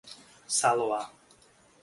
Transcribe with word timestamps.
Saloá 0.57 1.11